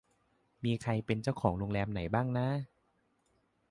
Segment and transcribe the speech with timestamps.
[0.63, 2.47] มีใครเป็นเจ้าของโรงแรมไหนบ้างน้า